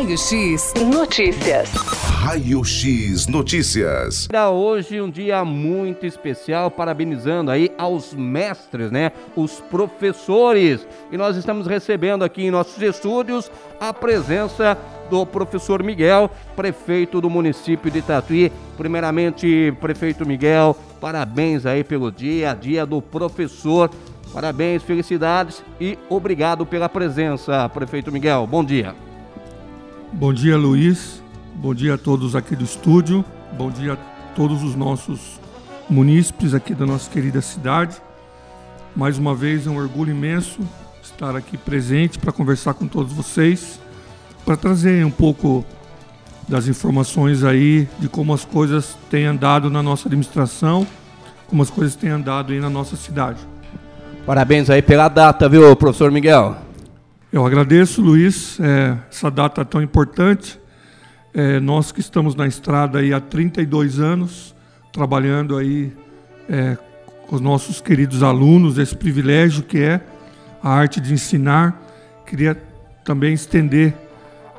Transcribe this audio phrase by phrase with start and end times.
[0.00, 1.70] Raio X Notícias.
[1.74, 4.28] Raio X Notícias.
[4.50, 9.12] Hoje um dia muito especial, parabenizando aí aos mestres, né?
[9.36, 10.88] Os professores.
[11.12, 14.78] E nós estamos recebendo aqui em nossos estúdios a presença
[15.10, 18.50] do professor Miguel, prefeito do município de Tatuí.
[18.78, 23.90] Primeiramente, prefeito Miguel, parabéns aí pelo dia, dia do professor.
[24.32, 28.46] Parabéns, felicidades e obrigado pela presença, prefeito Miguel.
[28.46, 28.94] Bom dia.
[30.12, 31.22] Bom dia, Luiz.
[31.54, 33.24] Bom dia a todos aqui do estúdio.
[33.56, 33.96] Bom dia a
[34.34, 35.40] todos os nossos
[35.88, 37.96] munícipes aqui da nossa querida cidade.
[38.94, 40.58] Mais uma vez é um orgulho imenso
[41.00, 43.80] estar aqui presente para conversar com todos vocês,
[44.44, 45.64] para trazer um pouco
[46.48, 50.84] das informações aí de como as coisas têm andado na nossa administração,
[51.46, 53.38] como as coisas têm andado aí na nossa cidade.
[54.26, 56.69] Parabéns aí pela data, viu, professor Miguel?
[57.32, 60.58] Eu agradeço, Luiz, é, essa data tão importante.
[61.32, 64.52] É, nós que estamos na estrada aí há 32 anos,
[64.92, 65.92] trabalhando aí
[66.48, 66.76] é,
[67.28, 70.00] com os nossos queridos alunos, esse privilégio que é
[70.60, 71.80] a arte de ensinar.
[72.26, 72.60] Queria
[73.04, 73.94] também estender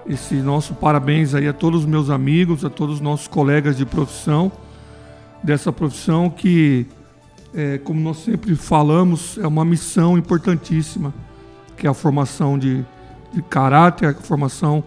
[0.08, 3.86] esse nosso parabéns aí a todos os meus amigos, a todos os nossos colegas de
[3.86, 4.50] profissão,
[5.44, 6.88] dessa profissão que
[7.54, 11.14] é, como nós sempre falamos, é uma missão importantíssima,
[11.82, 12.86] que é a formação de,
[13.34, 14.84] de caráter, a formação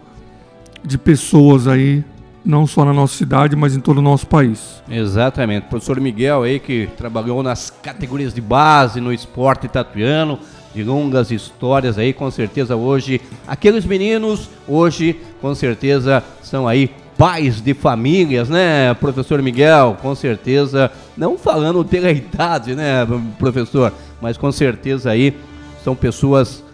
[0.81, 2.05] de pessoas aí,
[2.43, 4.81] não só na nossa cidade, mas em todo o nosso país.
[4.89, 5.67] Exatamente.
[5.67, 10.39] Professor Miguel aí, que trabalhou nas categorias de base, no esporte tatuiano,
[10.73, 17.59] de longas histórias aí, com certeza hoje, aqueles meninos, hoje, com certeza, são aí pais
[17.59, 19.97] de famílias, né, professor Miguel?
[20.01, 23.05] Com certeza, não falando pela idade, né,
[23.37, 25.35] professor, mas com certeza aí
[25.83, 26.64] são pessoas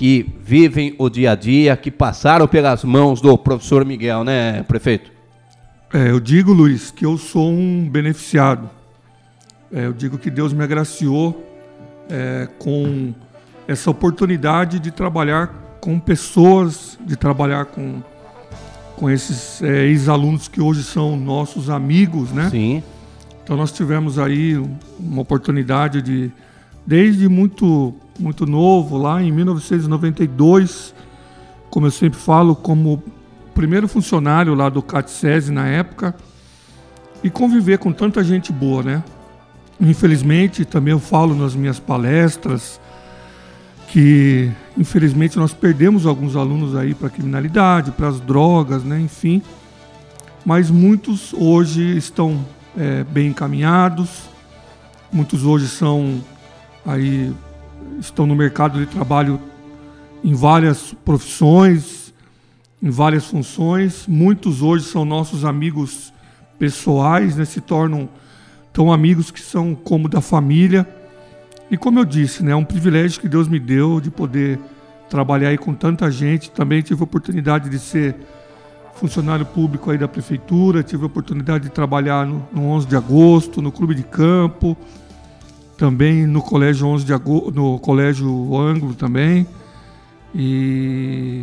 [0.00, 5.12] que vivem o dia a dia, que passaram pelas mãos do professor Miguel, né, prefeito?
[5.92, 8.70] É, eu digo, Luiz, que eu sou um beneficiado.
[9.70, 11.46] É, eu digo que Deus me agraciou
[12.08, 13.12] é, com
[13.68, 18.00] essa oportunidade de trabalhar com pessoas, de trabalhar com
[18.96, 22.48] com esses é, ex-alunos que hoje são nossos amigos, né?
[22.48, 22.82] Sim.
[23.44, 24.56] Então nós tivemos aí
[24.98, 26.32] uma oportunidade de,
[26.86, 30.94] desde muito, muito novo, lá em 1992,
[31.70, 33.02] como eu sempre falo, como
[33.54, 36.14] primeiro funcionário lá do CATSESI na época,
[37.22, 39.04] e conviver com tanta gente boa, né?
[39.80, 42.80] Infelizmente, também eu falo nas minhas palestras,
[43.88, 49.42] que infelizmente nós perdemos alguns alunos aí para a criminalidade, para as drogas, né, enfim.
[50.44, 52.44] Mas muitos hoje estão
[52.76, 54.28] é, bem encaminhados,
[55.12, 56.20] muitos hoje são
[56.90, 57.32] aí
[58.00, 59.40] estão no mercado de trabalho
[60.24, 62.12] em várias profissões,
[62.82, 64.06] em várias funções.
[64.08, 66.12] Muitos hoje são nossos amigos
[66.58, 68.08] pessoais, né, se tornam
[68.72, 70.86] tão amigos que são como da família.
[71.70, 74.58] E como eu disse, né, é um privilégio que Deus me deu de poder
[75.08, 76.50] trabalhar aí com tanta gente.
[76.50, 78.16] Também tive a oportunidade de ser
[78.94, 83.62] funcionário público aí da prefeitura, tive a oportunidade de trabalhar no, no 11 de agosto,
[83.62, 84.76] no clube de campo,
[85.80, 89.46] também no colégio 11 de agosto, no colégio Ângulo também.
[90.34, 91.42] E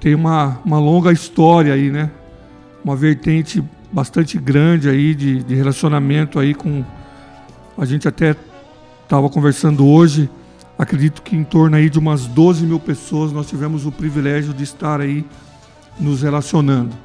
[0.00, 2.10] tem uma, uma longa história aí, né?
[2.84, 3.62] Uma vertente
[3.92, 6.84] bastante grande aí de, de relacionamento aí com
[7.78, 8.34] a gente até
[9.04, 10.28] estava conversando hoje,
[10.76, 14.64] acredito que em torno aí de umas 12 mil pessoas nós tivemos o privilégio de
[14.64, 15.24] estar aí
[16.00, 16.96] nos relacionando.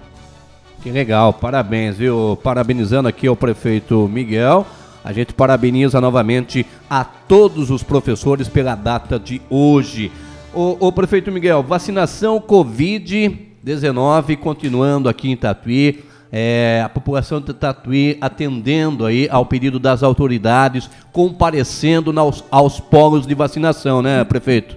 [0.81, 2.35] Que legal, parabéns, viu?
[2.41, 4.65] Parabenizando aqui ao prefeito Miguel.
[5.07, 10.11] A gente parabeniza novamente a todos os professores pela data de hoje.
[10.53, 19.05] O, prefeito Miguel, vacinação Covid-19 continuando aqui em Tatuí é, a população de Tatuí atendendo
[19.05, 24.75] aí ao pedido das autoridades, comparecendo aos, aos polos de vacinação, né, prefeito?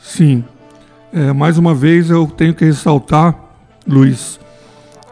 [0.00, 0.44] Sim.
[1.12, 3.36] É, mais uma vez eu tenho que ressaltar,
[3.84, 4.38] Luiz,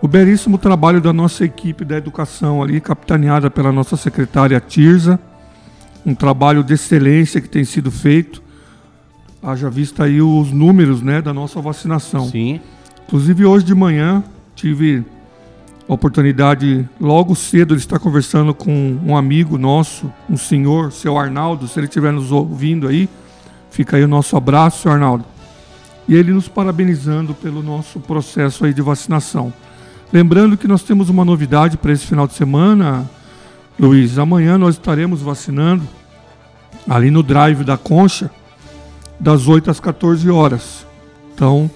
[0.02, 5.20] o belíssimo trabalho da nossa equipe da educação ali, capitaneada pela nossa secretária Tirza,
[6.06, 8.42] um trabalho de excelência que tem sido feito.
[9.42, 12.26] Haja vista aí os números né, da nossa vacinação.
[12.28, 12.60] Sim.
[13.06, 14.24] Inclusive hoje de manhã
[14.54, 15.04] tive
[15.86, 21.68] a oportunidade logo cedo de estar conversando com um amigo nosso, um senhor, seu Arnaldo,
[21.68, 23.08] se ele estiver nos ouvindo aí,
[23.70, 25.24] fica aí o nosso abraço, seu Arnaldo.
[26.08, 29.52] E ele nos parabenizando pelo nosso processo aí de vacinação.
[30.12, 33.08] Lembrando que nós temos uma novidade para esse final de semana,
[33.78, 34.18] Luiz.
[34.18, 35.86] Amanhã nós estaremos vacinando
[36.88, 38.28] ali no drive da Concha,
[39.20, 40.84] das 8 às 14 horas.
[41.32, 41.70] Então,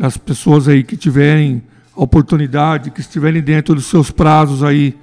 [0.00, 1.62] as pessoas aí que tiverem
[1.94, 4.96] a oportunidade, que estiverem dentro dos seus prazos aí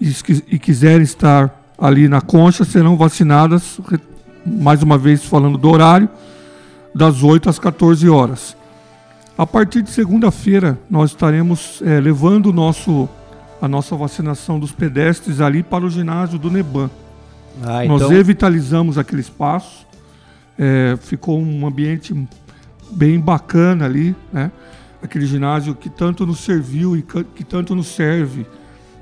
[0.00, 0.14] e,
[0.46, 3.80] e quiserem estar ali na concha, serão vacinadas,
[4.46, 6.08] mais uma vez falando do horário,
[6.94, 8.56] das 8 às 14 horas.
[9.38, 13.06] A partir de segunda-feira, nós estaremos é, levando o nosso,
[13.60, 16.90] a nossa vacinação dos pedestres ali para o ginásio do Neban.
[17.62, 17.98] Ah, então...
[17.98, 19.86] Nós revitalizamos aquele espaço,
[20.58, 22.14] é, ficou um ambiente
[22.90, 24.50] bem bacana ali, né?
[25.02, 27.02] Aquele ginásio que tanto nos serviu e
[27.34, 28.46] que tanto nos serve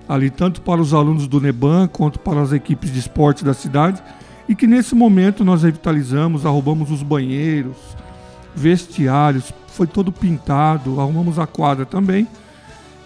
[0.09, 4.03] ali, tanto para os alunos do Neban quanto para as equipes de esporte da cidade,
[4.49, 7.77] e que nesse momento nós revitalizamos, arrumamos os banheiros,
[8.55, 12.29] vestiários, foi todo pintado, arrumamos a quadra também,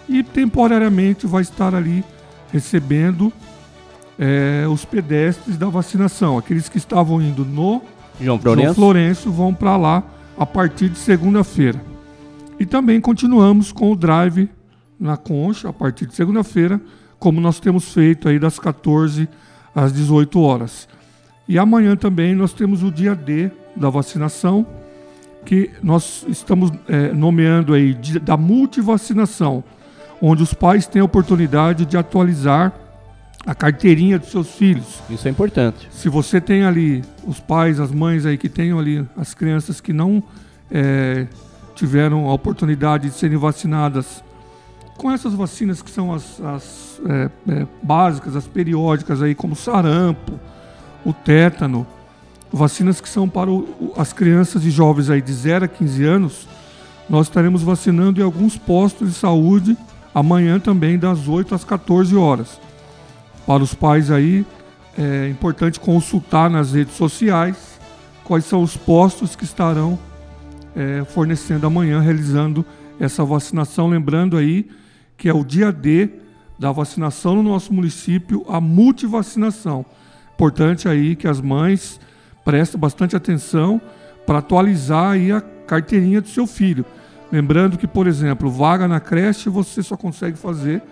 [0.08, 2.04] e temporariamente vai estar ali
[2.52, 3.32] recebendo
[4.18, 6.36] é, os pedestres da vacinação.
[6.36, 7.82] Aqueles que estavam indo no
[8.20, 10.02] João Florencio, João Florencio vão para lá
[10.36, 11.80] a partir de segunda-feira.
[12.60, 14.50] E também continuamos com o drive
[14.98, 16.80] na Concha a partir de segunda-feira,
[17.18, 19.28] como nós temos feito aí das 14
[19.74, 20.88] às 18 horas.
[21.48, 24.66] E amanhã também nós temos o dia D da vacinação,
[25.48, 29.64] que nós estamos é, nomeando aí de, da multivacinação,
[30.20, 32.70] onde os pais têm a oportunidade de atualizar
[33.46, 35.02] a carteirinha dos seus filhos.
[35.08, 35.88] Isso é importante.
[35.90, 39.90] Se você tem ali os pais, as mães aí que tenham ali as crianças que
[39.90, 40.22] não
[40.70, 41.26] é,
[41.74, 44.22] tiveram a oportunidade de serem vacinadas
[44.98, 50.38] com essas vacinas que são as, as é, é, básicas, as periódicas aí, como sarampo,
[51.06, 51.86] o tétano,
[52.52, 56.48] vacinas que são para o, as crianças e jovens aí de 0 a 15 anos,
[57.08, 59.76] nós estaremos vacinando em alguns postos de saúde
[60.14, 62.60] amanhã também das 8 às 14 horas.
[63.46, 64.44] Para os pais aí,
[64.96, 67.78] é importante consultar nas redes sociais
[68.24, 69.98] quais são os postos que estarão
[70.76, 72.64] é, fornecendo amanhã, realizando
[73.00, 73.88] essa vacinação.
[73.88, 74.68] Lembrando aí
[75.16, 76.10] que é o dia D
[76.58, 79.86] da vacinação no nosso município, a multivacinação.
[80.34, 82.00] Importante aí que as mães
[82.44, 83.80] prestem bastante atenção
[84.26, 86.84] para atualizar aí a carteirinha do seu filho.
[87.30, 90.82] Lembrando que, por exemplo, vaga na creche você só consegue fazer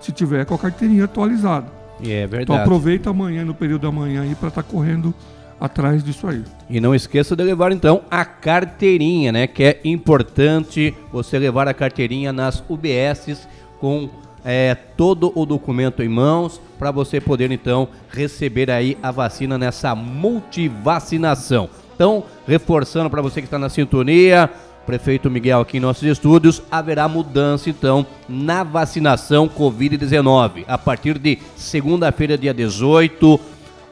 [0.00, 1.66] se tiver com a carteirinha atualizada.
[2.02, 2.42] É verdade.
[2.42, 5.14] Então aproveita amanhã, no período da manhã aí, para estar tá correndo
[5.58, 6.44] atrás disso aí.
[6.68, 9.46] E não esqueça de levar então a carteirinha, né?
[9.46, 13.48] Que é importante você levar a carteirinha nas UBSs
[13.80, 14.10] com
[14.48, 19.92] é, todo o documento em mãos para você poder então receber aí a vacina nessa
[19.92, 21.68] multivacinação.
[21.96, 24.48] Então, reforçando para você que está na sintonia,
[24.86, 30.64] prefeito Miguel aqui em nossos estúdios, haverá mudança então na vacinação Covid-19.
[30.68, 33.40] A partir de segunda-feira, dia 18,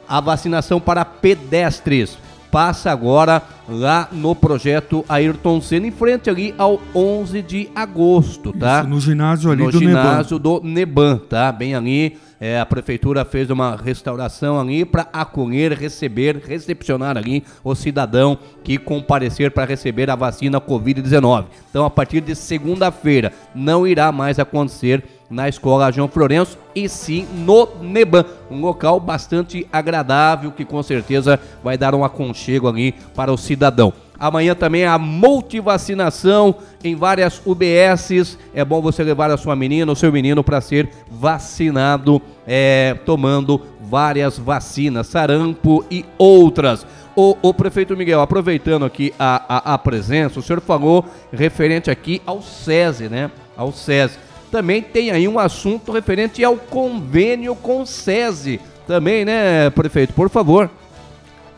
[0.07, 2.17] a vacinação para pedestres
[2.55, 8.79] passa agora lá no projeto Ayrton Senna, em frente ali ao 11 de agosto, tá?
[8.79, 10.41] Isso, no ginásio ali no do ginásio Neban.
[10.41, 11.51] do Neban, tá?
[11.51, 17.75] Bem ali, é, a prefeitura fez uma restauração ali para acolher, receber, recepcionar ali o
[17.75, 21.47] cidadão que comparecer para receber a vacina Covid-19.
[21.69, 27.27] Então, a partir de segunda-feira, não irá mais acontecer na escola João Florenço e sim
[27.33, 33.31] no Neban, um local bastante agradável que com certeza vai dar um aconchego ali para
[33.31, 33.93] o cidadão.
[34.17, 38.37] Amanhã também a multivacinação em várias UBSs.
[38.53, 43.61] É bom você levar a sua menina, o seu menino para ser vacinado, é, tomando
[43.81, 46.85] várias vacinas, sarampo e outras.
[47.15, 52.21] O, o, prefeito Miguel, aproveitando aqui a, a, a, presença, o senhor falou referente aqui
[52.25, 53.31] ao SESI, né?
[53.55, 54.17] Ao SESI
[54.55, 58.61] também tem aí um assunto referente ao convênio com o SESI.
[58.87, 60.13] Também, né, prefeito?
[60.13, 60.71] Por favor.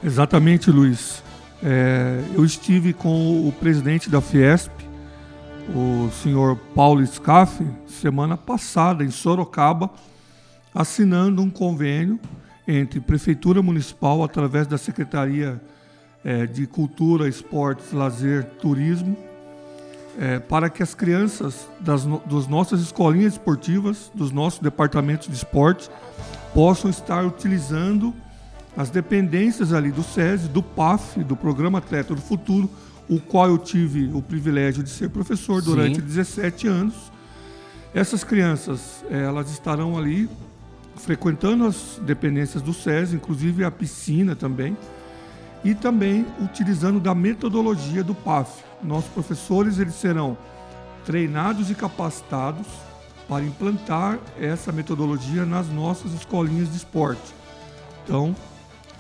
[0.04, 1.22] Exatamente, Luiz.
[1.62, 4.72] É, eu estive com o presidente da Fiesp,
[5.76, 9.92] o senhor Paulo Scaff, semana passada em Sorocaba,
[10.74, 12.20] assinando um convênio
[12.68, 15.62] entre Prefeitura Municipal, através da Secretaria
[16.26, 19.16] é, de Cultura, Esportes, Lazer, Turismo,
[20.18, 25.90] é, para que as crianças das, das nossas escolinhas esportivas, dos nossos departamentos de esporte,
[26.54, 28.14] possam estar utilizando
[28.76, 32.70] as dependências ali do SESI, do PAF, do Programa Atleta do Futuro,
[33.10, 36.06] o qual eu tive o privilégio de ser professor durante Sim.
[36.06, 36.96] 17 anos.
[37.94, 40.30] Essas crianças, elas estarão ali
[40.98, 44.76] frequentando as dependências do SESI, inclusive a piscina também,
[45.64, 48.67] e também utilizando da metodologia do PAF.
[48.84, 50.38] Nossos professores eles serão
[51.06, 52.68] treinados e capacitados
[53.28, 57.36] para implantar essa metodologia nas nossas escolinhas de esporte.
[58.04, 58.36] Então,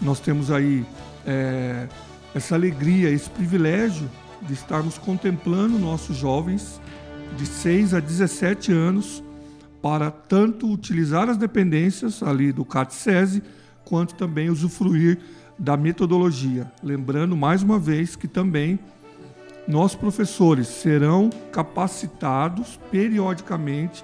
[0.01, 0.85] nós temos aí
[1.25, 1.87] é,
[2.35, 4.09] essa alegria, esse privilégio
[4.41, 6.81] de estarmos contemplando nossos jovens
[7.37, 9.23] de 6 a 17 anos
[9.81, 13.43] para tanto utilizar as dependências ali do CAT-SESI,
[13.85, 15.19] quanto também usufruir
[15.57, 16.71] da metodologia.
[16.83, 18.79] Lembrando mais uma vez que também
[19.67, 24.03] nós professores serão capacitados periodicamente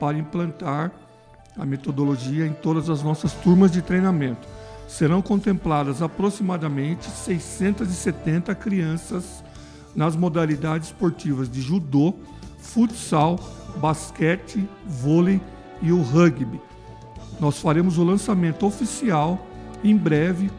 [0.00, 0.90] para implantar
[1.56, 4.48] a metodologia em todas as nossas turmas de treinamento.
[4.88, 9.44] Serão contempladas aproximadamente 670 crianças
[9.94, 12.14] nas modalidades esportivas de judô,
[12.58, 13.38] futsal,
[13.76, 15.40] basquete, vôlei
[15.80, 16.60] e o rugby.
[17.38, 19.46] Nós faremos o lançamento oficial
[19.82, 20.50] em breve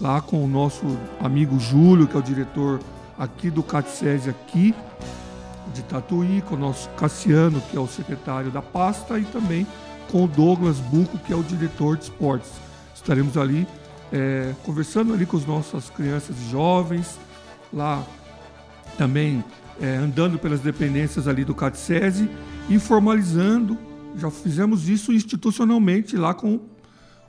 [0.00, 0.84] lá com o nosso
[1.20, 2.80] amigo Júlio, que é o diretor
[3.18, 4.74] aqui do CATSES aqui
[5.72, 9.66] de Tatuí, com o nosso Cassiano, que é o secretário da pasta, e também
[10.10, 12.52] com o Douglas Buco, que é o diretor de esportes.
[12.94, 13.66] Estaremos ali
[14.12, 17.18] é, conversando ali com as nossas crianças e jovens,
[17.72, 18.04] lá
[18.96, 19.42] também
[19.80, 22.30] é, andando pelas dependências ali do CATSESI
[22.68, 23.76] e formalizando,
[24.16, 26.60] já fizemos isso institucionalmente lá com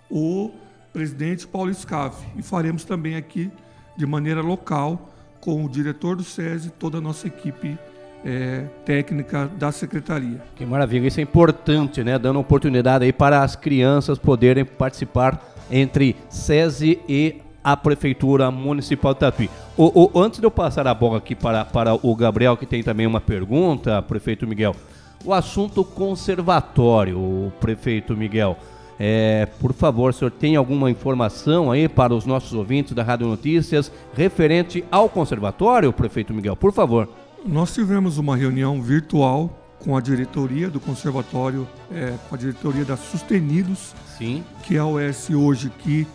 [0.09, 0.51] o
[0.93, 3.51] presidente Paulo Scaff e faremos também aqui
[3.97, 5.14] de maneira local
[5.45, 7.77] com o diretor do SESI, toda a nossa equipe
[8.25, 10.41] é, técnica da secretaria.
[10.55, 12.17] Que maravilha, isso é importante, né?
[12.17, 19.19] Dando oportunidade aí para as crianças poderem participar entre SESI e a Prefeitura Municipal de
[19.19, 19.49] Tatuí.
[19.77, 22.81] O, o, antes de eu passar a bola aqui para, para o Gabriel, que tem
[22.81, 24.75] também uma pergunta, prefeito Miguel,
[25.23, 28.57] o assunto conservatório, o prefeito Miguel.
[28.99, 33.27] É, por favor, o senhor tem alguma informação aí para os nossos ouvintes da Rádio
[33.27, 36.55] Notícias referente ao conservatório, prefeito Miguel?
[36.55, 37.09] Por favor.
[37.45, 39.49] Nós tivemos uma reunião virtual
[39.83, 44.43] com a diretoria do conservatório, é, com a diretoria da Sustenidos, Sim.
[44.63, 46.07] que é a OS hoje que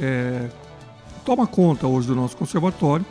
[0.00, 0.48] é,
[1.24, 3.04] toma conta hoje do nosso conservatório.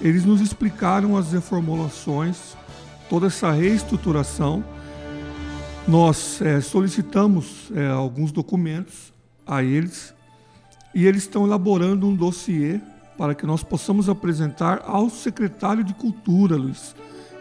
[0.00, 2.56] Eles nos explicaram as reformulações,
[3.08, 4.62] toda essa reestruturação.
[5.86, 9.12] Nós é, solicitamos é, alguns documentos
[9.44, 10.14] a eles
[10.94, 12.80] e eles estão elaborando um dossiê
[13.18, 16.94] para que nós possamos apresentar ao secretário de Cultura, Luiz,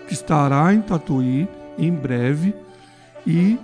[0.08, 2.56] que estará em Tatuí em breve
[3.28, 3.60] e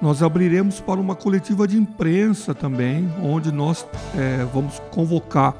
[0.00, 5.54] nós abriremos para uma coletiva de imprensa também, onde nós é, vamos convocar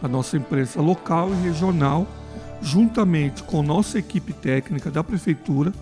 [0.00, 2.06] a nossa imprensa local e regional,
[2.62, 5.72] juntamente com nossa equipe técnica da prefeitura,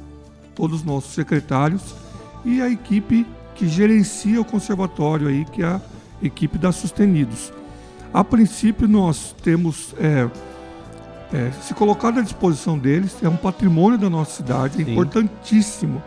[0.55, 1.95] todos os nossos secretários
[2.45, 5.81] e a equipe que gerencia o conservatório aí, que é a
[6.23, 7.53] equipe da Sustenidos.
[8.13, 10.29] A princípio, nós temos é,
[11.33, 14.93] é, se colocado à disposição deles, é um patrimônio da nossa cidade, é Sim.
[14.93, 16.03] importantíssimo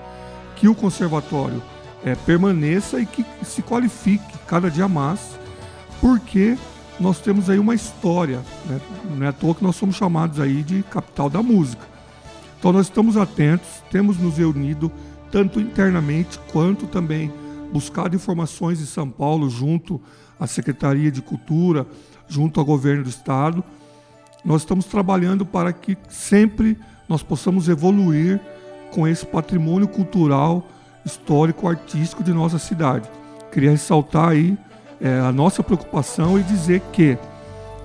[0.56, 1.62] que o conservatório
[2.04, 5.20] é, permaneça e que se qualifique cada dia mais,
[6.00, 6.58] porque
[7.00, 8.80] nós temos aí uma história, né?
[9.18, 11.86] não é à toa que nós somos chamados aí de capital da música.
[12.60, 14.92] Então nós estamos atentos, temos nos reunido
[15.32, 17.32] tanto internamente quanto também
[17.72, 20.02] buscado informações em São Paulo junto
[20.40, 21.86] à Secretaria de Cultura,
[22.28, 23.64] junto ao governo do estado.
[24.44, 28.40] Nós estamos trabalhando para que sempre nós possamos evoluir
[28.92, 30.66] com esse patrimônio cultural,
[31.06, 33.10] histórico, artístico de nossa cidade.
[33.52, 34.58] Queria ressaltar aí
[35.00, 37.18] é, a nossa preocupação e dizer que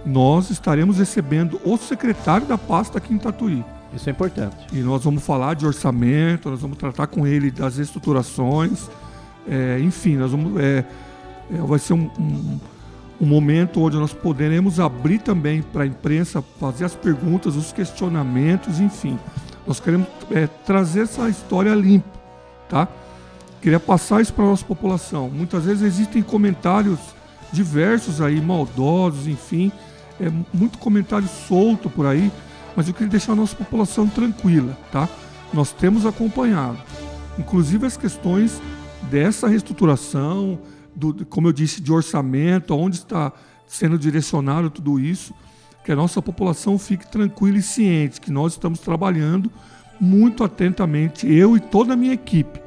[0.05, 3.65] nós estaremos recebendo o secretário da pasta aqui em Tatuí.
[3.95, 4.57] Isso é importante.
[4.73, 8.89] E nós vamos falar de orçamento, nós vamos tratar com ele das estruturações,
[9.49, 10.85] é, enfim, nós vamos, é,
[11.53, 12.61] é, vai ser um, um,
[13.21, 18.81] um, momento onde nós poderemos abrir também para a imprensa, fazer as perguntas, os questionamentos,
[18.81, 19.19] enfim.
[19.67, 22.09] Nós queremos é, trazer essa história limpa,
[22.69, 22.89] tá?
[23.61, 25.29] Queria passar isso para a nossa população.
[25.29, 26.99] Muitas vezes existem comentários
[27.53, 29.71] diversos aí, maldosos, enfim,
[30.21, 32.31] é muito comentário solto por aí,
[32.77, 35.09] mas eu queria deixar a nossa população tranquila, tá?
[35.53, 36.79] Nós temos acompanhado,
[37.39, 38.61] inclusive as questões
[39.11, 40.59] dessa reestruturação,
[40.95, 43.33] do, como eu disse, de orçamento, onde está
[43.67, 45.35] sendo direcionado tudo isso,
[45.85, 49.51] que a nossa população fique tranquila e ciente que nós estamos trabalhando
[50.01, 52.61] muito atentamente, eu e toda a minha equipe,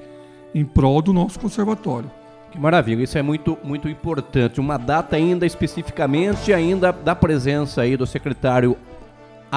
[0.54, 2.10] em prol do nosso conservatório.
[2.52, 4.62] Que maravilha, isso é muito, muito importante.
[4.62, 8.78] Uma data ainda especificamente, ainda da presença aí do secretário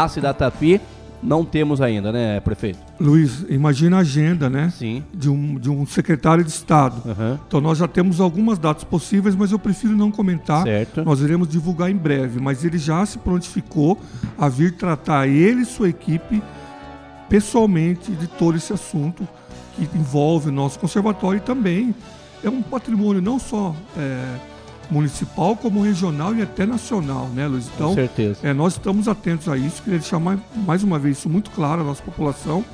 [0.04, 0.80] Ácida Tatuí,
[1.22, 2.78] não temos ainda, né, prefeito?
[3.00, 4.70] Luiz, imagina a agenda, né?
[4.70, 5.02] Sim.
[5.12, 7.02] De um, de um secretário de Estado.
[7.04, 7.38] Uhum.
[7.46, 10.62] Então nós já temos algumas datas possíveis, mas eu prefiro não comentar.
[10.62, 11.04] Certo.
[11.04, 13.98] Nós iremos divulgar em breve, mas ele já se prontificou
[14.38, 16.40] a vir tratar ele e sua equipe
[17.28, 19.26] pessoalmente de todo esse assunto
[19.74, 21.94] que envolve o nosso conservatório e também
[22.42, 24.36] é um patrimônio não só é,
[24.90, 27.68] municipal como regional e até nacional, né, Luiz?
[27.74, 28.40] Então, Com certeza.
[28.42, 31.82] É, nós estamos atentos a isso, queria deixar mais, mais uma vez isso muito claro
[31.82, 32.64] à nossa população,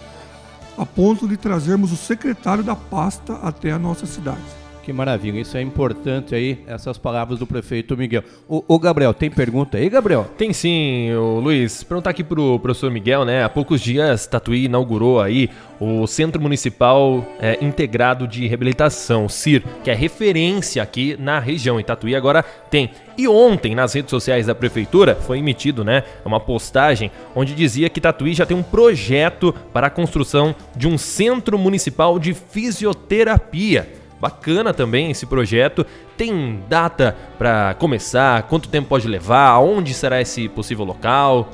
[0.76, 4.63] a ponto de trazermos o secretário da pasta até a nossa cidade.
[4.84, 8.22] Que maravilha, isso é importante aí, essas palavras do prefeito Miguel.
[8.46, 10.28] O, Gabriel, tem pergunta aí, Gabriel?
[10.36, 11.08] Tem sim,
[11.42, 11.82] Luiz.
[11.82, 13.42] Perguntar aqui pro professor Miguel, né?
[13.42, 15.48] Há poucos dias, Tatuí inaugurou aí
[15.80, 21.80] o Centro Municipal é, Integrado de Reabilitação, CIR, que é referência aqui na região.
[21.80, 22.90] Em Tatuí agora tem.
[23.16, 28.02] E ontem, nas redes sociais da prefeitura, foi emitido, né, uma postagem onde dizia que
[28.02, 34.03] Tatuí já tem um projeto para a construção de um Centro Municipal de Fisioterapia.
[34.24, 35.84] Bacana também esse projeto.
[36.16, 38.44] Tem data para começar?
[38.44, 39.58] Quanto tempo pode levar?
[39.58, 41.50] Onde será esse possível local?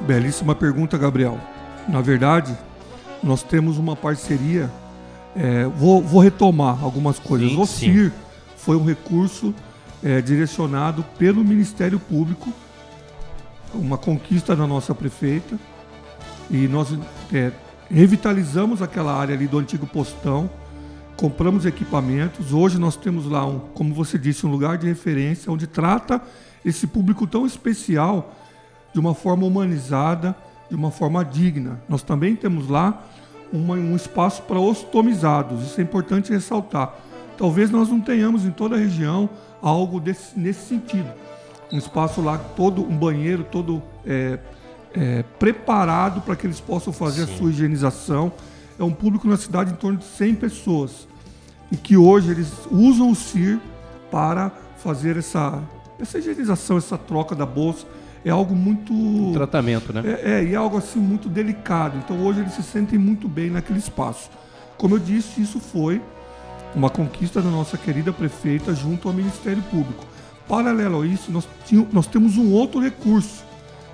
[0.00, 1.38] Belíssima pergunta, Gabriel.
[1.86, 2.56] Na verdade,
[3.22, 4.70] nós temos uma parceria.
[5.36, 7.50] É, vou, vou, retomar algumas coisas.
[7.50, 8.12] Sim, o CIR sim.
[8.56, 9.54] foi um recurso
[10.02, 12.50] é, direcionado pelo Ministério Público,
[13.74, 15.58] uma conquista da nossa prefeita,
[16.50, 16.96] e nós
[17.30, 17.52] é,
[17.90, 20.48] revitalizamos aquela área ali do antigo postão
[21.22, 22.52] compramos equipamentos.
[22.52, 26.20] Hoje nós temos lá, um, como você disse, um lugar de referência onde trata
[26.64, 28.34] esse público tão especial
[28.92, 30.34] de uma forma humanizada,
[30.68, 31.80] de uma forma digna.
[31.88, 33.06] Nós também temos lá
[33.52, 36.92] uma, um espaço para ostomizados, isso é importante ressaltar.
[37.38, 39.30] Talvez nós não tenhamos em toda a região
[39.62, 41.08] algo desse, nesse sentido.
[41.72, 44.40] Um espaço lá, todo um banheiro todo é,
[44.92, 47.32] é, preparado para que eles possam fazer Sim.
[47.32, 48.32] a sua higienização.
[48.76, 51.11] É um público na cidade em torno de 100 pessoas
[51.72, 53.58] e que hoje eles usam o CIR
[54.10, 55.58] para fazer essa,
[55.98, 57.86] essa higienização, essa troca da bolsa.
[58.24, 58.92] É algo muito.
[58.92, 60.02] Um tratamento, né?
[60.04, 61.96] É, é, e é algo assim muito delicado.
[61.96, 64.30] Então hoje eles se sentem muito bem naquele espaço.
[64.76, 66.00] Como eu disse, isso foi
[66.74, 70.04] uma conquista da nossa querida prefeita junto ao Ministério Público.
[70.46, 73.44] Paralelo a isso, nós, tínhamos, nós temos um outro recurso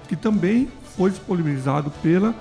[0.09, 2.35] que também foi disponibilizado pela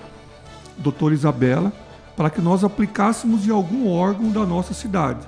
[0.77, 1.71] doutora Isabela,
[2.17, 5.19] para que nós aplicássemos em algum órgão da nossa cidade.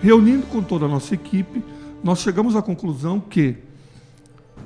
[0.00, 1.62] Reunindo com toda a nossa equipe,
[2.02, 3.58] nós chegamos à conclusão que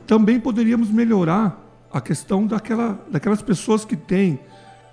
[0.07, 1.61] também poderíamos melhorar
[1.93, 4.39] a questão daquela, daquelas pessoas que têm,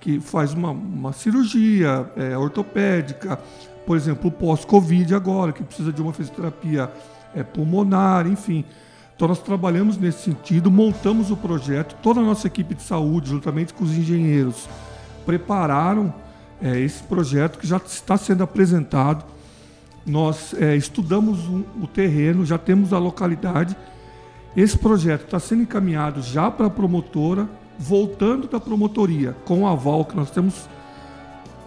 [0.01, 3.39] que faz uma, uma cirurgia é, ortopédica,
[3.85, 6.91] por exemplo, pós-Covid agora, que precisa de uma fisioterapia
[7.35, 8.65] é, pulmonar, enfim.
[9.15, 13.75] Então nós trabalhamos nesse sentido, montamos o projeto, toda a nossa equipe de saúde, juntamente
[13.75, 14.67] com os engenheiros,
[15.23, 16.11] prepararam
[16.63, 19.25] é, esse projeto que já está sendo apresentado.
[20.05, 23.75] Nós é, estudamos um, o terreno, já temos a localidade.
[24.55, 30.05] Esse projeto está sendo encaminhado já para a promotora, voltando da promotoria, com o aval
[30.05, 30.69] que nós temos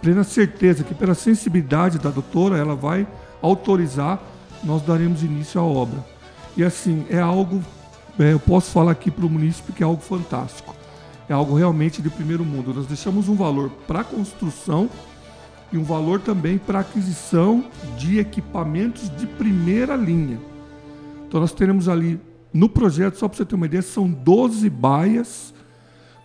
[0.01, 3.05] plena certeza que pela sensibilidade da doutora, ela vai
[3.41, 4.19] autorizar,
[4.63, 6.03] nós daremos início à obra.
[6.55, 7.61] E assim, é algo,
[8.17, 10.76] é, eu posso falar aqui para o município que é algo fantástico
[11.29, 12.73] é algo realmente de primeiro mundo.
[12.73, 14.89] Nós deixamos um valor para construção
[15.71, 17.65] e um valor também para aquisição
[17.97, 20.39] de equipamentos de primeira linha.
[21.27, 22.19] Então nós teremos ali
[22.53, 25.53] no projeto, só para você ter uma ideia, são 12 baias.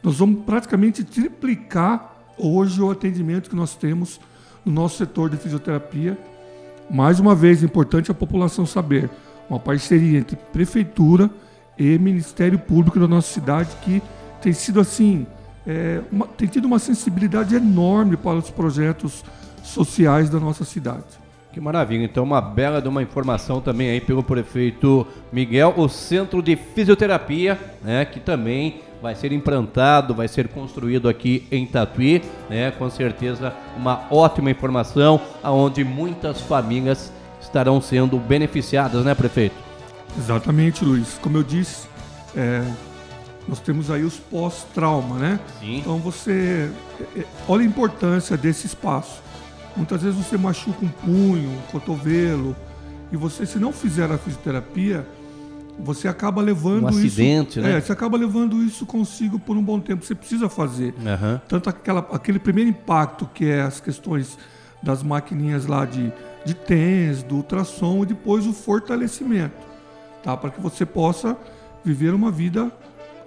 [0.03, 4.21] Nós vamos praticamente triplicar hoje o atendimento que nós temos
[4.65, 6.17] no nosso setor de fisioterapia.
[6.89, 9.11] Mais uma vez, importante a população saber,
[9.49, 11.29] uma parceria entre prefeitura
[11.77, 14.01] e Ministério Público da nossa cidade que
[14.43, 15.27] tem sido assim,
[15.67, 19.25] é, uma, tem tido uma sensibilidade enorme para os projetos
[19.63, 21.23] sociais da nossa cidade.
[21.53, 26.43] Que maravilha, então uma bela de uma informação também aí pelo prefeito Miguel, o Centro
[26.43, 32.71] de Fisioterapia, né, que também vai ser implantado, vai ser construído aqui em Tatuí, né,
[32.71, 39.57] com certeza uma ótima informação, aonde muitas famílias estarão sendo beneficiadas, né, prefeito?
[40.17, 41.19] Exatamente, Luiz.
[41.21, 41.87] Como eu disse,
[42.35, 42.65] é,
[43.49, 45.41] nós temos aí os pós-trauma, né?
[45.61, 45.79] Sim.
[45.79, 46.71] Então você.
[47.01, 49.23] É, é, olha a importância desse espaço.
[49.77, 52.55] Muitas vezes você machuca um punho, um cotovelo,
[53.11, 55.07] e você, se não fizer a fisioterapia,
[55.79, 57.79] você acaba levando um acidente, isso, né?
[57.79, 60.05] É, você acaba levando isso consigo por um bom tempo.
[60.05, 60.95] Você precisa fazer.
[60.99, 61.41] Uhum.
[61.49, 64.39] Tanto aquela, aquele primeiro impacto que é as questões
[64.83, 66.13] das maquininhas lá de,
[66.45, 69.67] de TENS, do ultrassom, e depois o fortalecimento,
[70.23, 70.37] tá?
[70.37, 71.37] Para que você possa
[71.85, 72.71] viver uma vida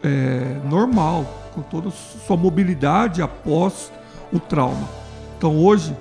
[0.06, 3.92] é, normal, com toda sua mobilidade após
[4.32, 4.88] o trauma.
[5.38, 5.96] Então hoje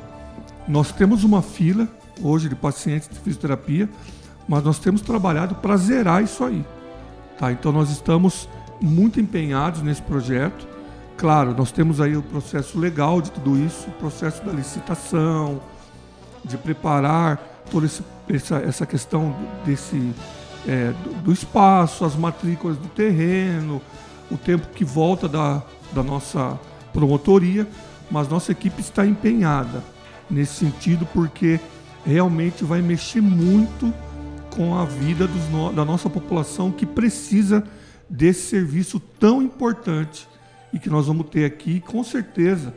[0.68, 1.88] nós temos uma fila
[2.22, 3.88] hoje de pacientes de fisioterapia,
[4.46, 6.64] mas nós temos trabalhado para zerar isso aí.
[7.38, 7.50] Tá?
[7.50, 8.48] Então nós estamos
[8.80, 10.66] muito empenhados nesse projeto.
[11.16, 15.60] Claro, nós temos aí o processo legal de tudo isso, o processo da licitação,
[16.44, 17.38] de preparar
[17.70, 17.86] toda
[18.28, 20.12] essa, essa questão desse,
[20.66, 23.80] é, do, do, espaço, as matrículas do terreno,
[24.30, 26.58] o tempo que volta da, da nossa
[26.92, 27.66] promotoria,
[28.10, 29.82] mas nossa equipe está empenhada
[30.30, 31.60] nesse sentido porque
[32.04, 33.92] realmente vai mexer muito
[34.54, 37.64] com a vida no, da nossa população que precisa
[38.08, 40.28] desse serviço tão importante
[40.72, 42.74] e que nós vamos ter aqui, com certeza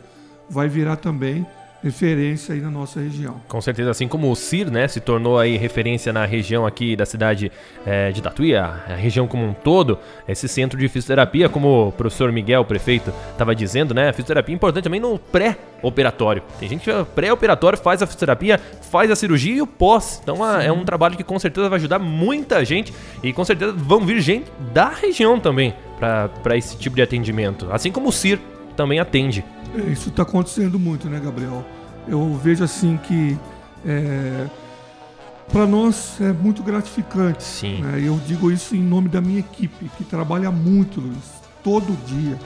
[0.50, 1.46] vai virar também
[1.88, 3.36] referência aí na nossa região.
[3.48, 7.06] Com certeza, assim como o CIR, né, se tornou aí referência na região aqui da
[7.06, 7.52] cidade
[7.86, 9.98] é, de Tatuí, a, a, região como um todo,
[10.28, 14.54] esse centro de fisioterapia, como o professor Miguel, o prefeito, estava dizendo, né, a fisioterapia
[14.54, 16.44] é importante também no pré-operatório.
[16.60, 18.60] Tem gente que pré-operatório faz a fisioterapia,
[18.92, 20.20] faz a cirurgia e o pós.
[20.22, 23.72] Então a, é um trabalho que com certeza vai ajudar muita gente e com certeza
[23.74, 27.68] vão vir gente da região também para esse tipo de atendimento.
[27.72, 28.40] Assim como o CIR
[28.76, 29.44] também atende.
[29.76, 31.66] É, isso está acontecendo muito, né, Gabriel?
[32.08, 33.38] Eu vejo assim que
[33.86, 34.48] é,
[35.52, 37.44] para nós é muito gratificante.
[37.44, 37.82] Sim.
[37.82, 38.02] Né?
[38.04, 42.38] Eu digo isso em nome da minha equipe, que trabalha muito, Luiz, todo dia,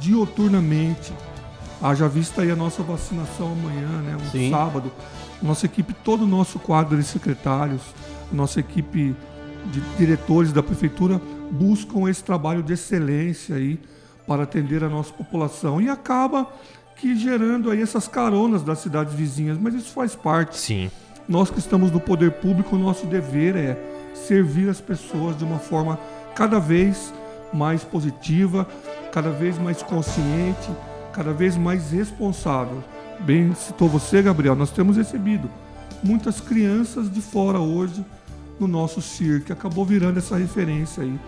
[0.00, 1.12] dioturnamente.
[1.82, 4.16] Haja vista aí a nossa vacinação amanhã, né?
[4.16, 4.50] Um Sim.
[4.50, 4.92] sábado.
[5.42, 7.80] Nossa equipe, todo o nosso quadro de secretários,
[8.30, 9.16] nossa equipe
[9.72, 13.80] de diretores da prefeitura buscam esse trabalho de excelência aí
[14.26, 16.46] para atender a nossa população e acaba
[17.00, 20.58] que gerando aí essas caronas das cidades vizinhas, mas isso faz parte.
[20.58, 20.90] Sim.
[21.26, 23.78] Nós que estamos no poder público, o nosso dever é
[24.14, 25.98] servir as pessoas de uma forma
[26.34, 27.12] cada vez
[27.52, 28.68] mais positiva,
[29.12, 30.68] cada vez mais consciente,
[31.12, 32.84] cada vez mais responsável.
[33.20, 35.50] Bem, citou você, Gabriel, nós temos recebido
[36.02, 38.04] muitas crianças de fora hoje
[38.58, 41.18] no nosso circo, acabou virando essa referência aí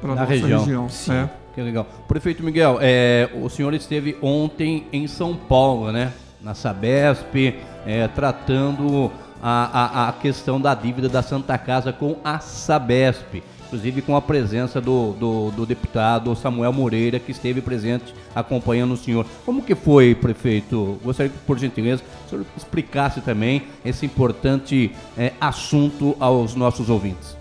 [0.00, 0.60] para a nossa região.
[0.60, 0.88] região.
[0.88, 1.12] Sim.
[1.12, 1.30] É.
[1.56, 1.86] Que legal.
[2.06, 6.12] Prefeito Miguel, é, o senhor esteve ontem em São Paulo, né?
[6.42, 7.54] Na Sabesp,
[7.86, 9.10] é, tratando
[9.42, 13.42] a, a, a, questão da dívida da Santa Casa com a Sabesp.
[13.64, 18.96] Inclusive com a presença do, do, do deputado Samuel Moreira, que esteve presente acompanhando o
[18.98, 19.24] senhor.
[19.46, 20.98] Como que foi, prefeito?
[21.02, 27.34] Gostaria que, por gentileza, o senhor explicasse também esse importante é, assunto aos nossos ouvintes.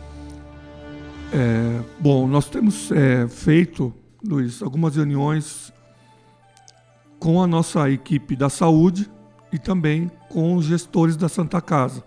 [1.33, 3.93] É, bom, nós temos é, feito
[4.27, 5.71] Luiz, algumas reuniões
[7.19, 9.09] com a nossa equipe da saúde
[9.51, 12.03] e também com os gestores da Santa Casa.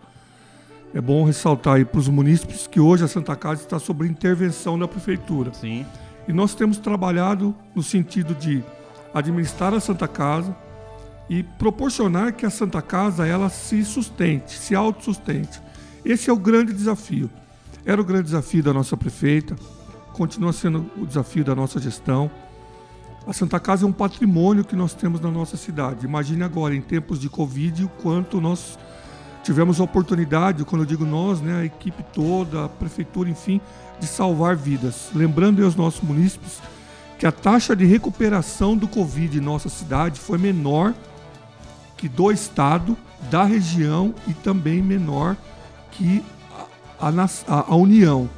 [0.92, 4.78] É bom ressaltar aí para os munícipes que hoje a Santa Casa está sob intervenção
[4.78, 5.52] da prefeitura.
[5.54, 5.86] Sim.
[6.26, 8.64] E nós temos trabalhado no sentido de
[9.14, 10.56] administrar a Santa Casa
[11.28, 15.60] e proporcionar que a Santa Casa ela se sustente, se autossustente.
[16.04, 17.30] Esse é o grande desafio.
[17.84, 19.54] Era o grande desafio da nossa prefeita,
[20.18, 22.28] continua sendo o desafio da nossa gestão.
[23.24, 26.04] A Santa Casa é um patrimônio que nós temos na nossa cidade.
[26.04, 28.76] Imagine agora, em tempos de Covid, o quanto nós
[29.44, 33.60] tivemos a oportunidade, quando eu digo nós, né, a equipe toda, a prefeitura, enfim,
[34.00, 35.10] de salvar vidas.
[35.14, 36.58] Lembrando aos nossos munícipes
[37.16, 40.94] que a taxa de recuperação do Covid em nossa cidade foi menor
[41.96, 42.96] que do estado,
[43.30, 45.36] da região e também menor
[45.92, 46.24] que
[47.00, 48.28] a, a, a União.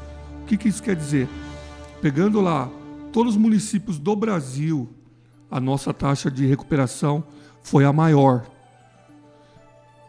[0.42, 1.26] O que, que isso quer dizer?
[2.00, 2.68] Pegando lá
[3.12, 4.88] todos os municípios do Brasil,
[5.50, 7.24] a nossa taxa de recuperação
[7.62, 8.46] foi a maior.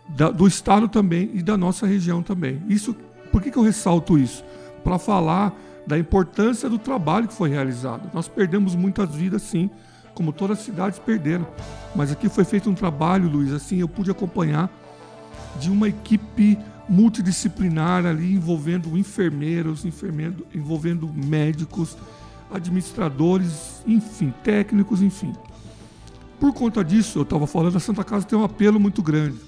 [0.10, 2.62] Da, do estado também e da nossa região também.
[2.68, 2.96] Isso,
[3.32, 4.44] por que, que eu ressalto isso?
[4.84, 5.54] Para falar
[5.86, 8.10] da importância do trabalho que foi realizado.
[8.14, 9.70] Nós perdemos muitas vidas, sim,
[10.14, 11.48] como todas as cidades perderam.
[11.96, 14.70] Mas aqui foi feito um trabalho, Luiz, assim, eu pude acompanhar
[15.60, 21.98] de uma equipe multidisciplinar ali envolvendo enfermeiros, enfermeiro, envolvendo médicos,
[22.52, 25.34] administradores, enfim, técnicos, enfim.
[26.40, 29.40] Por conta disso, eu estava falando, a Santa Casa tem um apelo muito grande.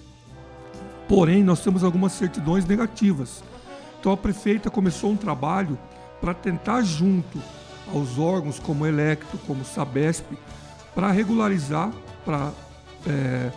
[1.08, 3.44] Porém, nós temos algumas certidões negativas.
[4.00, 5.78] Então a prefeita começou um trabalho
[6.22, 7.42] para tentar junto
[7.94, 10.26] aos órgãos como Electro, como Sabesp,
[10.96, 11.92] para regularizar,
[12.24, 12.52] para
[13.08, 13.52] é,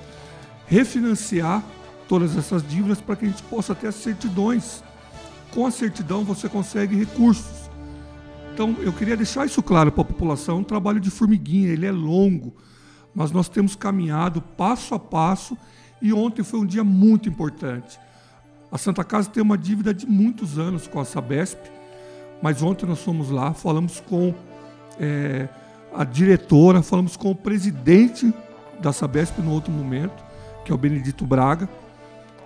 [0.67, 1.62] refinanciar
[2.09, 4.83] todas essas dívidas para que a gente possa ter as certidões.
[5.53, 7.71] Com a certidão você consegue recursos.
[8.53, 10.57] Então eu queria deixar isso claro para a população.
[10.57, 12.55] É um trabalho de formiguinha, ele é longo,
[13.14, 15.57] mas nós temos caminhado passo a passo
[16.01, 17.99] e ontem foi um dia muito importante.
[18.71, 21.59] A Santa Casa tem uma dívida de muitos anos com a Sabesp,
[22.42, 24.35] mas ontem nós fomos lá, falamos com
[24.99, 25.49] é,
[25.95, 28.33] a diretora, falamos com o presidente
[28.81, 30.25] da Sabesp no outro momento,
[30.64, 31.69] que é o Benedito Braga,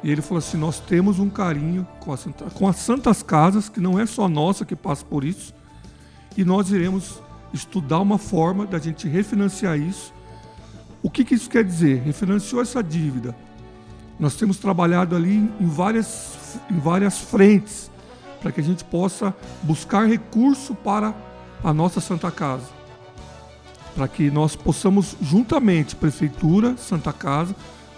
[0.02, 3.80] e ele falou assim: Nós temos um carinho com, Santa, com as Santas Casas, que
[3.80, 5.54] não é só nossa que passa por isso,
[6.36, 7.20] e nós iremos
[7.52, 10.12] estudar uma forma da gente refinanciar isso.
[11.02, 12.02] O que, que isso quer dizer?
[12.02, 13.34] Refinanciou essa dívida.
[14.18, 17.90] Nós temos trabalhado ali em várias, em várias frentes
[18.40, 21.14] para que a gente possa buscar recurso para
[21.62, 22.68] a nossa Santa Casa.
[23.94, 27.54] Para que nós possamos, juntamente, Prefeitura, Santa Casa,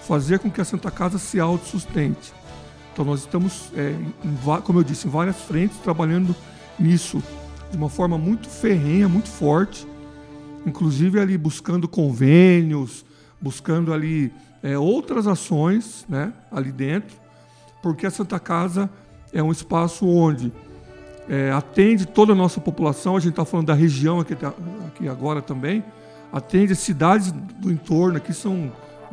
[0.07, 2.33] fazer com que a Santa Casa se autossustente.
[2.93, 6.35] Então nós estamos, é, em, como eu disse, em várias frentes, trabalhando
[6.79, 7.23] nisso
[7.71, 9.87] de uma forma muito ferrenha, muito forte,
[10.67, 13.05] inclusive ali buscando convênios,
[13.41, 17.17] buscando ali é, outras ações né, ali dentro,
[17.83, 18.91] porque a Santa Casa
[19.33, 20.53] é um espaço onde
[21.29, 24.35] é, atende toda a nossa população, a gente está falando da região aqui,
[24.87, 25.83] aqui agora também,
[26.33, 28.71] atende as cidades do entorno, aqui são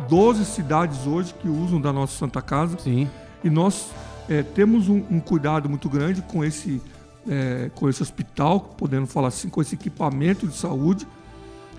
[0.07, 2.77] 12 cidades hoje que usam da nossa Santa Casa.
[2.79, 3.09] Sim.
[3.43, 3.91] E nós
[4.29, 6.81] é, temos um, um, cuidado muito grande com esse,
[7.27, 11.07] é, com esse hospital, podendo falar assim, com esse equipamento de saúde.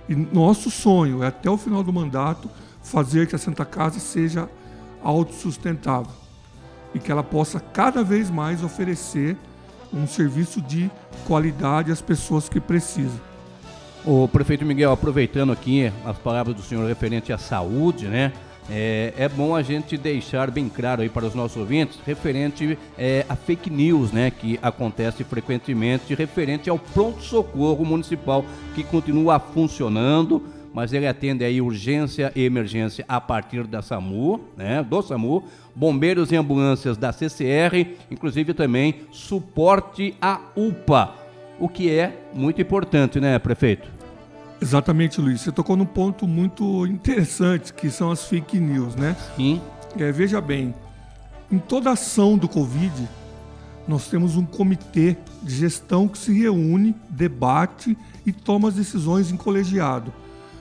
[0.08, 2.50] E nosso sonho é, até o final do mandato,
[2.82, 4.48] fazer que a Santa Casa seja
[5.02, 6.12] autossustentável
[6.94, 9.36] e que ela possa cada vez mais oferecer
[9.92, 10.90] um serviço de
[11.26, 13.29] qualidade às pessoas que precisam.
[14.04, 18.32] O prefeito Miguel, aproveitando aqui as palavras do senhor referente à saúde, né?
[18.70, 23.26] É, é, bom a gente deixar bem claro aí para os nossos ouvintes referente é,
[23.28, 30.40] a fake news, né, que acontece frequentemente referente ao pronto socorro municipal que continua funcionando,
[30.72, 35.42] mas ele atende aí urgência e emergência a partir da SAMU, né, do SAMU,
[35.74, 41.19] bombeiros e ambulâncias da CCR, inclusive também suporte à UPA,
[41.60, 43.86] o que é muito importante, né, prefeito?
[44.60, 45.42] Exatamente, Luiz.
[45.42, 49.14] Você tocou num ponto muito interessante, que são as fake news, né?
[49.36, 49.60] Sim.
[49.98, 50.74] É, veja bem,
[51.52, 53.08] em toda ação do Covid,
[53.86, 59.36] nós temos um comitê de gestão que se reúne, debate e toma as decisões em
[59.36, 60.12] colegiado.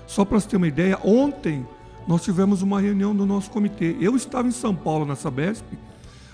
[0.08, 1.66] Só para você ter uma ideia, ontem
[2.08, 3.96] nós tivemos uma reunião do nosso comitê.
[4.02, 5.66] Eu estava em São Paulo na Sabesp,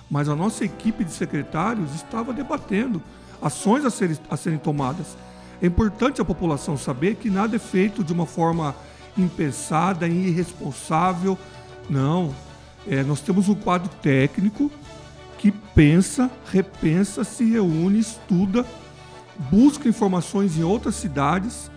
[0.09, 3.01] mas a nossa equipe de secretários estava debatendo
[3.45, 5.15] ações a serem, a serem tomadas.
[5.61, 8.75] É importante a população saber que nada é feito de uma forma
[9.15, 11.37] impensada e irresponsável.
[11.87, 12.33] Não.
[12.87, 14.71] É, nós temos um quadro técnico
[15.37, 18.65] que pensa, repensa, se reúne, estuda,
[19.51, 21.69] busca informações em outras cidades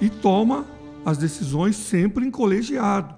[0.00, 0.64] e toma
[1.04, 3.14] as decisões sempre em colegiado.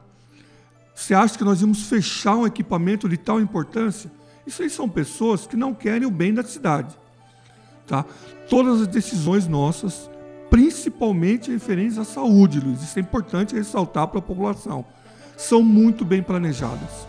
[0.92, 4.10] Você acha que nós vamos fechar um equipamento de tal importância?
[4.44, 7.05] Isso aí são pessoas que não querem o bem da cidade.
[7.86, 8.04] Tá?
[8.48, 10.10] Todas as decisões nossas,
[10.50, 14.84] principalmente referentes à saúde, Luiz, isso é importante ressaltar para a população,
[15.36, 17.06] são muito bem planejadas,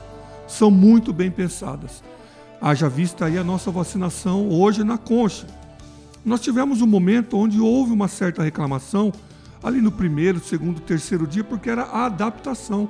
[0.47, 2.03] são muito bem pensadas.
[2.61, 5.47] Haja vista aí a nossa vacinação hoje na Concha.
[6.25, 9.13] Nós tivemos um momento onde houve uma certa reclamação
[9.63, 12.89] ali no primeiro, segundo, terceiro dia, porque era a adaptação.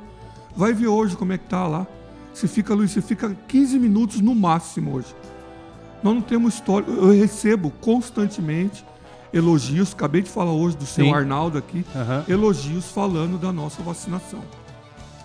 [0.55, 1.85] Vai ver hoje como é que tá lá.
[2.33, 5.13] Você fica, Luiz, você fica 15 minutos no máximo hoje.
[6.07, 6.85] Nós não temos história.
[6.87, 8.85] Eu recebo constantemente
[9.33, 9.91] elogios.
[9.93, 11.85] Acabei de falar hoje do seu Arnaldo aqui.
[11.93, 12.23] Uhum.
[12.33, 14.39] Elogios falando da nossa vacinação.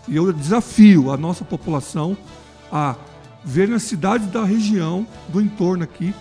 [0.08, 2.16] E eu desafio a nossa população
[2.70, 2.96] a
[3.44, 6.12] ver nas cidades da região, do entorno aqui,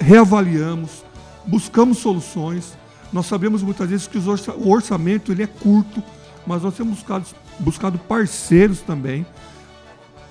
[0.00, 1.04] reavaliamos,
[1.46, 2.76] buscamos soluções.
[3.12, 6.02] Nós sabemos muitas vezes que o orçamento ele é curto,
[6.44, 7.24] mas nós temos buscado,
[7.60, 9.24] buscado parceiros também.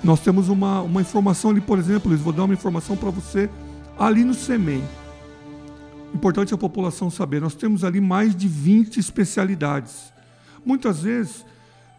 [0.04, 3.50] Nós temos uma, uma informação ali, por exemplo, vou dar uma informação para você
[3.98, 4.84] ali no SEMEN
[6.14, 10.14] Importante a população saber, nós temos ali mais de 20 especialidades.
[10.66, 11.46] Muitas vezes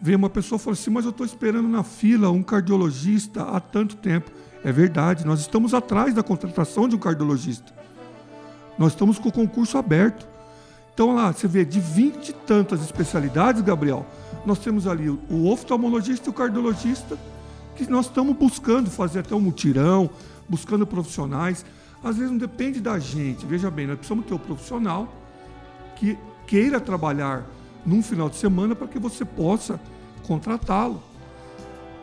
[0.01, 3.61] vem uma pessoa e fala assim, mas eu estou esperando na fila um cardiologista há
[3.61, 4.31] tanto tempo.
[4.65, 7.73] É verdade, nós estamos atrás da contratação de um cardiologista.
[8.79, 10.29] Nós estamos com o concurso aberto.
[10.95, 14.07] Então lá, você vê, de 20 e tantas especialidades, Gabriel,
[14.45, 17.17] nós temos ali o oftalmologista e o cardiologista,
[17.75, 20.11] que nós estamos buscando fazer até um mutirão,
[20.49, 21.65] buscando profissionais.
[22.03, 23.47] Às vezes não depende da gente.
[23.47, 25.13] Veja bem, nós precisamos ter um profissional
[25.97, 27.47] que queira trabalhar
[27.87, 29.81] num final de semana para que você possa
[30.27, 31.03] contratá-lo.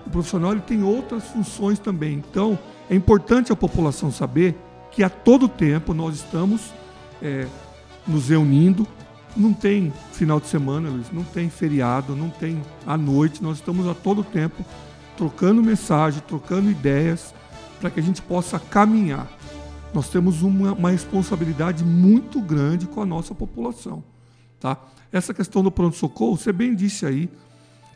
[0.06, 2.14] O profissional ele tem outras funções também.
[2.14, 2.58] Então,
[2.90, 4.56] é importante a população saber
[4.92, 6.74] que a todo tempo nós estamos
[7.22, 7.46] é,
[8.08, 8.88] nos reunindo.
[9.36, 13.44] Não tem final de semana, Luiz, não tem feriado, não tem à noite.
[13.44, 14.66] Nós estamos a todo tempo
[15.16, 17.34] trocando mensagem, trocando ideias
[17.80, 19.28] para que a gente possa caminhar.
[19.94, 24.04] Nós temos uma, uma responsabilidade muito grande com a nossa população.
[24.60, 24.78] Tá?
[25.12, 27.30] Essa questão do pronto-socorro, você bem disse aí,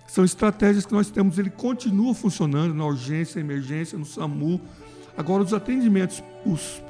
[0.08, 4.60] são estratégias que nós temos, ele continua funcionando na urgência, emergência, no SAMU.
[5.18, 6.82] Agora, os atendimentos, os,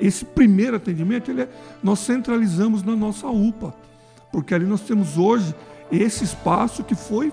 [0.00, 1.48] esse primeiro atendimento, ele é,
[1.82, 3.74] nós centralizamos na nossa UPA,
[4.32, 5.54] porque ali nós temos hoje
[5.90, 7.32] esse espaço que foi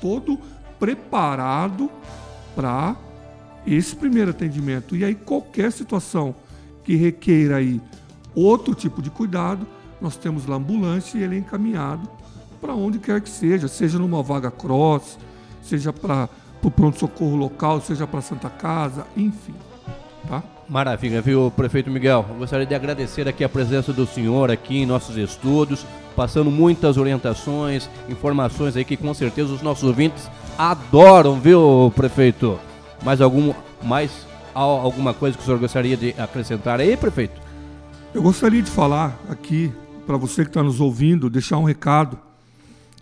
[0.00, 0.38] todo
[0.78, 1.90] preparado
[2.54, 2.96] para
[3.66, 4.96] esse primeiro atendimento.
[4.96, 6.34] E aí, qualquer situação
[6.86, 7.80] que requeira aí
[8.32, 9.66] outro tipo de cuidado,
[10.00, 12.08] nós temos lá ambulância e ele é encaminhado
[12.60, 15.18] para onde quer que seja, seja numa vaga cross,
[15.62, 16.28] seja para
[16.62, 19.54] o pronto-socorro local, seja para Santa Casa, enfim.
[20.28, 20.42] Tá?
[20.68, 22.24] Maravilha, viu, prefeito Miguel?
[22.38, 27.88] gostaria de agradecer aqui a presença do senhor aqui em nossos estudos, passando muitas orientações,
[28.08, 32.58] informações aí que com certeza os nossos ouvintes adoram, viu, prefeito?
[33.04, 34.25] Mais algum mais
[34.60, 37.40] alguma coisa que o senhor gostaria de acrescentar aí, prefeito?
[38.14, 39.72] Eu gostaria de falar aqui
[40.06, 42.18] para você que está nos ouvindo, deixar um recado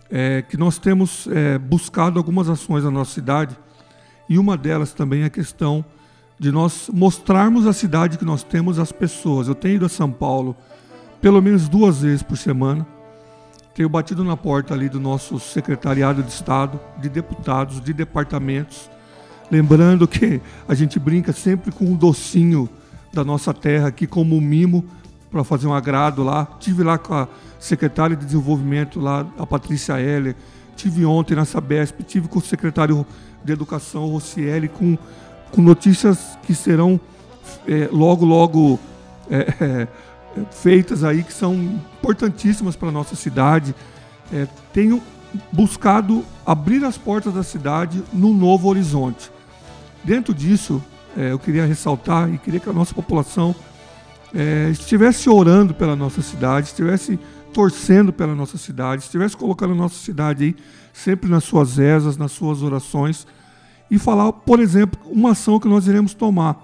[0.09, 3.57] é, que nós temos é, buscado algumas ações na nossa cidade
[4.27, 5.85] e uma delas também é a questão
[6.37, 9.47] de nós mostrarmos a cidade que nós temos às pessoas.
[9.47, 10.55] Eu tenho ido a São Paulo
[11.21, 12.85] pelo menos duas vezes por semana.
[13.73, 18.89] Tenho batido na porta ali do nosso secretariado de Estado, de deputados, de departamentos,
[19.51, 22.69] lembrando que a gente brinca sempre com um docinho
[23.13, 24.85] da nossa terra aqui como um mimo
[25.31, 26.47] para fazer um agrado lá.
[26.59, 27.27] Tive lá com a
[27.59, 30.35] secretária de desenvolvimento lá, a Patrícia Heller.
[30.75, 33.05] Tive ontem na Sabesp, tive com o secretário
[33.43, 34.97] de Educação, Rocieli, com,
[35.51, 36.99] com notícias que serão
[37.67, 38.79] é, logo, logo
[39.29, 39.87] é, é,
[40.51, 43.73] feitas aí, que são importantíssimas para a nossa cidade.
[44.33, 45.01] É, tenho
[45.51, 49.31] buscado abrir as portas da cidade num novo horizonte.
[50.05, 50.83] Dentro disso,
[51.17, 53.55] é, eu queria ressaltar e queria que a nossa população
[54.33, 57.19] é, estivesse orando pela nossa cidade, estivesse
[57.51, 60.55] torcendo pela nossa cidade, estivesse colocando a nossa cidade aí
[60.93, 63.25] sempre nas suas rezas, nas suas orações
[63.89, 66.63] e falar, por exemplo, uma ação que nós iremos tomar.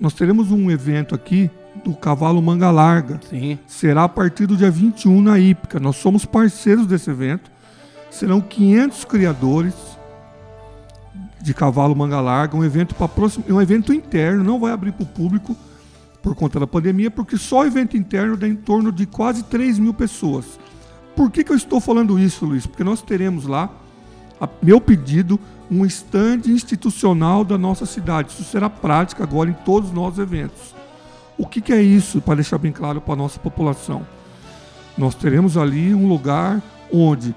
[0.00, 1.48] Nós teremos um evento aqui
[1.84, 3.20] do Cavalo Manga Larga.
[3.30, 3.58] Sim.
[3.68, 5.78] Será a partir do dia 21 na Ípica.
[5.78, 7.50] Nós somos parceiros desse evento.
[8.10, 9.74] Serão 500 criadores
[11.44, 15.02] de cavalo manga larga, um evento para próximo, um evento interno, não vai abrir para
[15.02, 15.54] o público
[16.22, 19.78] por conta da pandemia, porque só o evento interno dá em torno de quase 3
[19.78, 20.58] mil pessoas.
[21.14, 22.66] Por que, que eu estou falando isso, Luiz?
[22.66, 23.70] Porque nós teremos lá,
[24.40, 25.38] a meu pedido,
[25.70, 28.32] um stand institucional da nossa cidade.
[28.32, 30.74] Isso será prática agora em todos os nossos eventos.
[31.36, 34.06] O que, que é isso, para deixar bem claro para a nossa população?
[34.96, 37.34] Nós teremos ali um lugar onde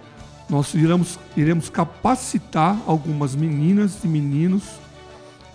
[0.50, 4.64] nós iremos, iremos capacitar algumas meninas e meninos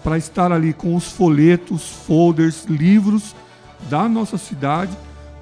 [0.02, 3.34] para estar ali com os folhetos, folders, livros
[3.88, 4.96] da nossa cidade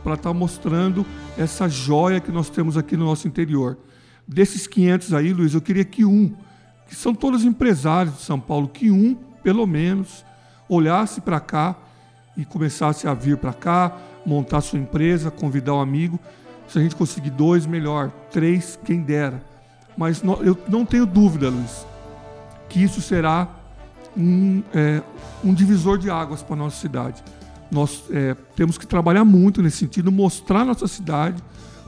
[0.04, 1.04] para estar tá mostrando
[1.36, 3.78] essa joia que nós temos aqui no nosso interior.
[4.26, 6.32] Desses 500 aí, Luiz, eu queria que um,
[6.88, 10.24] que são todos empresários de São Paulo, que um, pelo menos,
[10.68, 11.76] olhasse para cá
[12.36, 16.18] e começasse a vir para cá, montar sua empresa, convidar um amigo.
[16.70, 18.10] Se a gente conseguir dois, melhor.
[18.30, 19.42] Três, quem dera.
[19.96, 21.84] Mas eu não tenho dúvida, Luiz,
[22.68, 23.48] que isso será
[24.16, 25.02] um, é,
[25.44, 27.22] um divisor de águas para a nossa cidade.
[27.70, 31.42] Nós é, temos que trabalhar muito nesse sentido, mostrar nossa cidade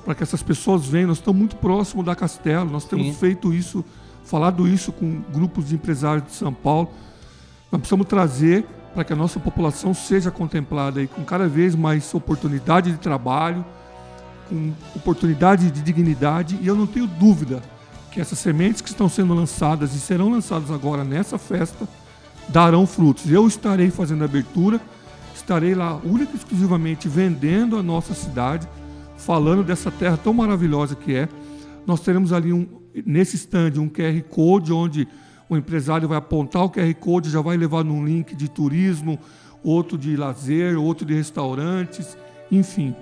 [0.05, 1.09] para que essas pessoas venham.
[1.09, 3.13] Nós estamos muito próximo da Castelo, nós temos Sim.
[3.15, 3.85] feito isso,
[4.25, 6.91] falado isso com grupos de empresários de São Paulo.
[7.71, 12.13] Nós precisamos trazer para que a nossa população seja contemplada aí com cada vez mais
[12.15, 13.65] oportunidade de trabalho,
[14.49, 17.63] com oportunidade de dignidade, e eu não tenho dúvida
[18.11, 21.89] que essas sementes que estão sendo lançadas e serão lançadas agora nessa festa
[22.49, 23.31] darão frutos.
[23.31, 24.81] Eu estarei fazendo a abertura,
[25.35, 28.69] estarei lá única e exclusivamente vendendo a nossa cidade,
[29.17, 31.29] falando dessa terra tão maravilhosa que é.
[31.87, 32.67] Nós teremos ali um,
[33.07, 35.09] nesse stand um QR Code onde
[35.49, 39.19] o empresário vai apontar o QR Code, já vai levar num link de turismo,
[39.63, 42.17] outro de lazer, outro de restaurantes,
[42.51, 42.95] enfim.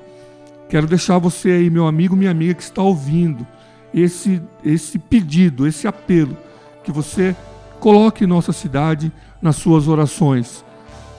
[0.70, 3.44] Quero deixar você aí, meu amigo, minha amiga que está ouvindo,
[3.92, 6.36] esse, esse pedido, esse apelo,
[6.84, 7.34] que você
[7.80, 9.10] coloque nossa cidade
[9.42, 10.64] nas suas orações.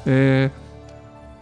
[0.08, 0.50] É,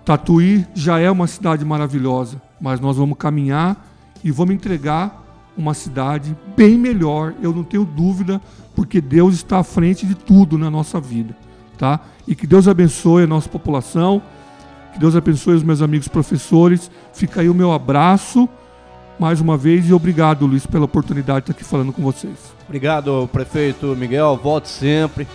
[0.03, 3.87] Tatuí já é uma cidade maravilhosa, mas nós vamos caminhar
[4.23, 5.23] e vamos entregar
[5.55, 8.41] uma cidade bem melhor, eu não tenho dúvida,
[8.75, 11.37] porque Deus está à frente de tudo na nossa vida,
[11.77, 11.99] tá?
[12.27, 14.19] E que Deus abençoe a nossa população,
[14.93, 16.89] que Deus abençoe os meus amigos professores.
[17.13, 18.49] Fica aí o meu abraço
[19.19, 22.53] mais uma vez e obrigado, Luiz, pela oportunidade de estar aqui falando com vocês.
[22.65, 24.39] Obrigado, prefeito Miguel.
[24.41, 25.27] Volte sempre.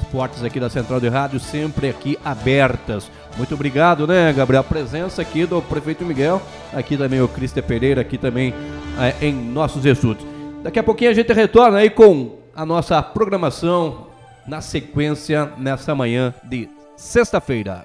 [0.00, 3.10] As portas aqui da Central de Rádio sempre aqui abertas.
[3.36, 4.62] Muito obrigado, né, Gabriel?
[4.62, 6.40] A presença aqui do prefeito Miguel,
[6.72, 8.54] aqui também o Cristian Pereira, aqui também
[8.98, 10.24] é, em nossos estudos.
[10.62, 14.06] Daqui a pouquinho a gente retorna aí com a nossa programação
[14.46, 17.84] na sequência nessa manhã de sexta-feira.